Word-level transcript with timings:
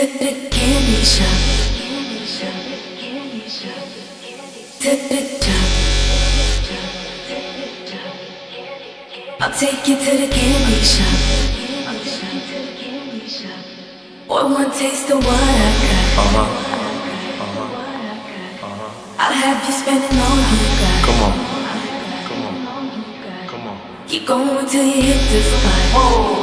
To 0.00 0.06
The 0.06 0.48
candy 0.48 1.04
shop. 1.04 1.26
I'll 9.40 9.52
take 9.52 9.86
you 9.86 9.96
to 9.96 10.10
the 10.16 10.28
candy 10.32 10.80
shop. 10.80 11.12
Boy, 14.26 14.44
one 14.44 14.70
taste 14.70 15.10
of 15.10 15.18
what 15.18 15.36
I 15.36 15.68
got. 15.84 16.16
Uh-huh. 16.16 16.48
Uh-huh. 17.44 17.66
Uh-huh. 18.64 19.18
I'll 19.18 19.34
have 19.34 19.60
you 19.66 19.72
spending 19.74 20.18
all 20.18 20.38
you 20.48 20.64
got. 20.80 20.96
Come 21.04 21.20
on. 21.26 21.34
Come 22.24 22.42
on. 22.46 22.56
Come 23.48 23.64
on. 23.68 23.76
Keep 24.08 24.26
going 24.26 24.66
till 24.66 24.82
you 24.82 25.02
hit 25.02 25.20
the 25.30 25.42
spot. 25.42 25.80
Whoa. 25.92 26.39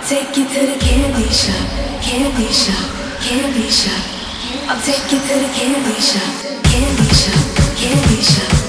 I'll 0.00 0.08
take 0.08 0.34
you 0.34 0.44
to 0.48 0.66
the 0.66 0.78
candy 0.80 1.28
shop, 1.28 1.68
candy 2.00 2.50
shop, 2.50 3.20
candy 3.20 3.68
shop. 3.68 4.02
I'll 4.66 4.80
take 4.80 5.12
you 5.12 5.18
to 5.18 5.34
the 5.38 5.52
candy 5.52 6.00
shop, 6.00 6.64
candy 6.64 7.14
shop, 7.14 7.76
candy 7.76 8.22
shop. 8.22 8.59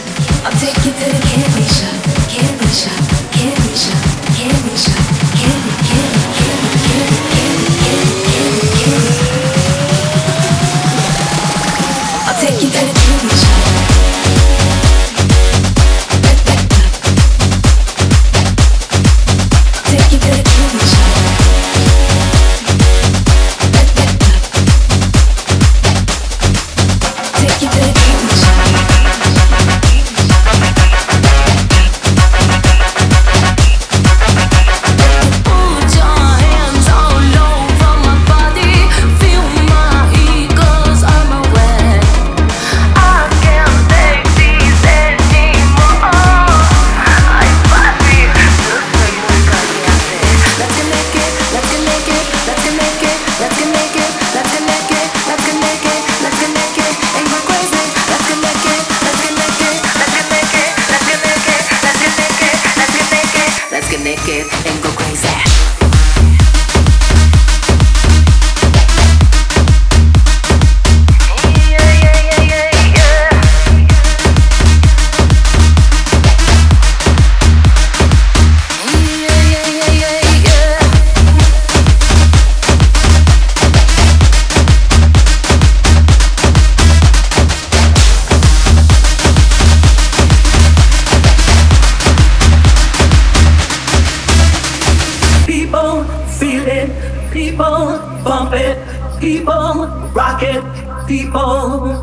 people, 98.52 99.88
rock 100.14 100.44
it, 100.44 100.62
people, 101.08 101.96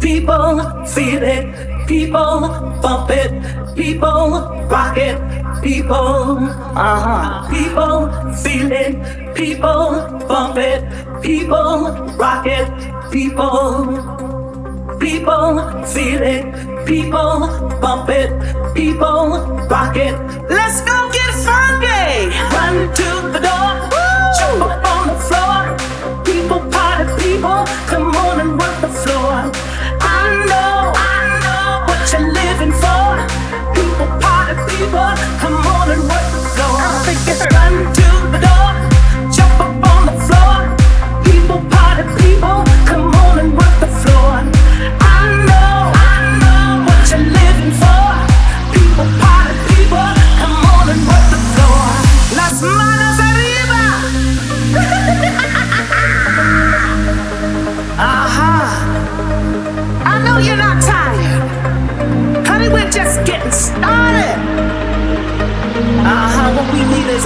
people, 0.00 0.84
feel 0.86 1.22
it, 1.22 1.86
people, 1.86 2.40
bump 2.82 3.10
it, 3.10 3.74
people, 3.74 4.30
rock 4.68 4.96
it, 4.98 5.18
people, 5.62 6.38
uh-huh. 6.76 7.48
people, 7.48 8.08
feel 8.34 8.70
it, 8.70 9.34
people, 9.34 10.26
bump 10.28 10.58
it, 10.58 10.84
people, 11.22 11.92
rock 12.18 12.46
it, 12.46 12.68
people, 13.10 13.86
people, 15.00 15.84
feel 15.84 16.22
it, 16.22 16.86
people, 16.86 17.40
bump 17.80 18.10
it, 18.10 18.30
people, 18.74 19.38
rock 19.70 19.96
it. 19.96 20.14
Let's 20.50 20.82
go! 20.82 21.05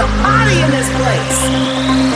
somebody 0.00 0.62
in 0.62 0.71
this 0.71 0.88
place. 0.97 2.09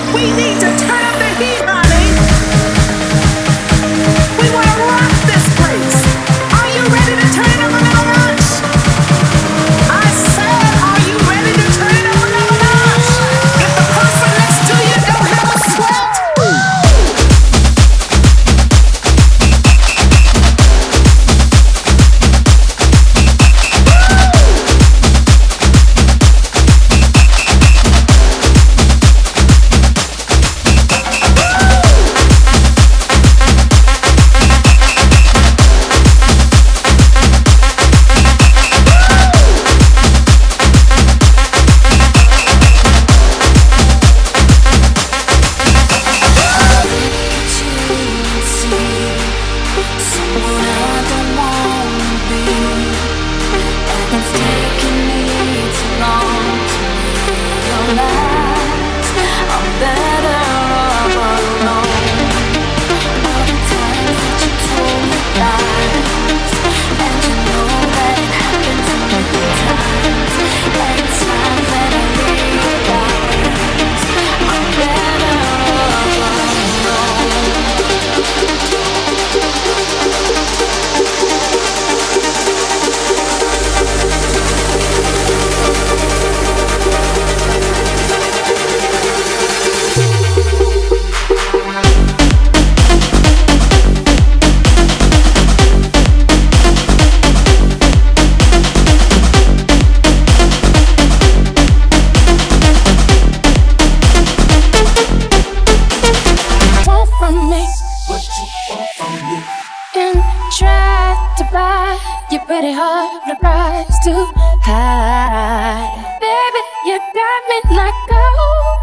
You're 112.34 112.46
pretty 112.46 112.72
hard, 112.72 113.22
the 113.28 113.36
price 113.36 113.98
too 114.02 114.26
high. 114.62 115.86
Baby, 116.18 116.62
you 116.86 116.98
got 117.14 117.40
me 117.50 117.58
like 117.78 117.94
gold. 118.10 118.78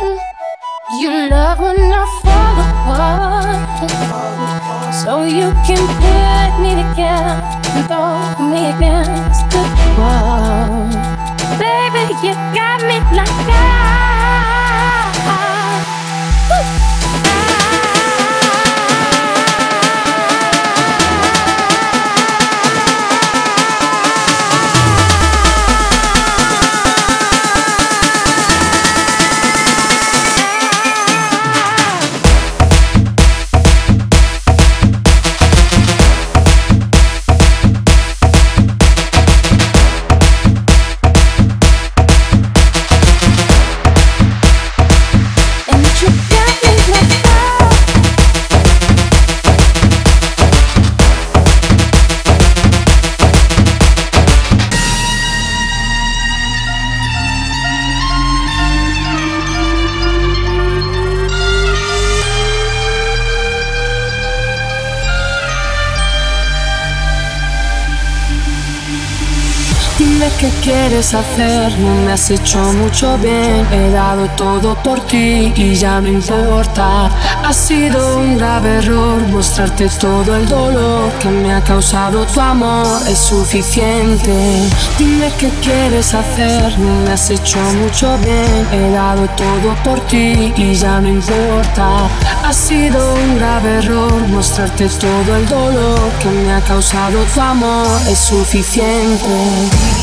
Mm. 0.00 0.18
You 1.00 1.10
love 1.28 1.60
when 1.60 1.76
I 1.76 2.04
fall 2.24 2.56
apart. 2.64 3.60
So 5.04 5.12
you 5.24 5.52
can 5.68 5.84
put 6.00 6.50
me 6.64 6.70
together 6.80 7.44
and 7.76 7.84
throw 7.88 8.40
me 8.48 8.72
against 8.72 9.44
the 9.52 9.64
wall. 10.00 10.88
Baby, 11.60 12.04
you 12.24 12.32
got 12.56 12.61
¿Qué 70.42 70.50
quieres 70.60 71.14
hacer? 71.14 71.70
No 71.78 71.94
me 72.04 72.14
has 72.14 72.28
hecho 72.28 72.58
mucho 72.72 73.16
bien. 73.18 73.64
He 73.70 73.90
dado 73.90 74.26
todo 74.36 74.74
por 74.82 74.98
ti 75.06 75.52
y 75.54 75.76
ya 75.76 76.00
no 76.00 76.08
importa. 76.08 77.08
Ha 77.44 77.52
sido 77.52 78.16
un 78.16 78.38
grave 78.38 78.78
error 78.78 79.22
mostrarte 79.28 79.88
todo 80.00 80.34
el 80.34 80.48
dolor 80.48 81.12
que 81.20 81.28
me 81.28 81.54
ha 81.54 81.62
causado 81.62 82.26
tu 82.26 82.40
amor. 82.40 83.02
Es 83.06 83.18
suficiente. 83.18 84.64
Dime 84.98 85.30
qué 85.38 85.48
quieres 85.62 86.12
hacer. 86.12 86.76
No 86.76 86.92
me 87.04 87.12
has 87.12 87.30
hecho 87.30 87.60
mucho 87.80 88.18
bien. 88.18 88.66
He 88.72 88.90
dado 88.90 89.28
todo 89.36 89.76
por 89.84 90.00
ti 90.08 90.52
y 90.56 90.74
ya 90.74 91.00
no 91.00 91.06
importa. 91.06 92.08
Ha 92.42 92.52
sido 92.52 93.14
un 93.14 93.38
grave 93.38 93.76
error 93.78 94.26
mostrarte 94.26 94.88
todo 94.88 95.36
el 95.36 95.46
dolor 95.46 96.00
que 96.20 96.30
me 96.30 96.52
ha 96.52 96.60
causado 96.62 97.22
tu 97.32 97.40
amor. 97.40 97.86
Es 98.08 98.18
suficiente. 98.18 100.01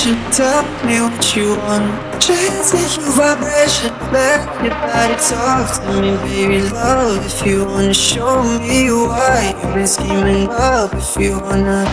Tell 0.00 0.62
me 0.86 0.96
what 1.02 1.36
you 1.36 1.56
want. 1.60 2.22
Chase 2.22 2.96
your 2.96 3.04
vibration. 3.12 3.92
Let 4.10 4.48
your 4.64 4.72
body 4.72 5.12
talk 5.20 5.68
to 5.76 6.00
me, 6.00 6.16
baby. 6.24 6.62
Love, 6.70 7.26
if 7.26 7.46
you 7.46 7.66
wanna 7.66 7.92
show 7.92 8.42
me 8.60 8.90
why 8.90 9.52
you've 9.60 9.74
been 9.74 9.86
scheming 9.86 10.48
up. 10.48 10.94
If 10.94 11.20
you 11.20 11.38
wanna 11.38 11.84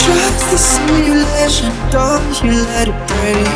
trust 0.00 0.44
the 0.50 0.56
simulation, 0.56 1.72
don't 1.92 2.32
you 2.42 2.52
let 2.72 2.88
it 2.88 3.00
break. 3.04 3.48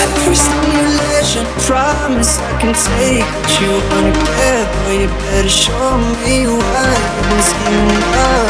Every 0.00 0.34
stimulation, 0.34 1.44
promise 1.68 2.38
I 2.40 2.56
can 2.56 2.72
take 2.72 3.28
what 3.36 3.52
you 3.60 3.72
wanna 3.92 4.12
get. 4.16 4.64
Boy, 4.86 5.02
you 5.02 5.08
better 5.28 5.50
show 5.50 5.98
me 6.24 6.48
why 6.48 6.88
you've 7.12 7.28
been 7.28 7.42
scheming 7.52 8.04
up. 8.32 8.48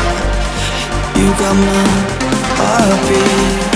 You 1.19 1.27
got 1.43 1.57
my 1.59 1.83
heartbeat 2.55 3.76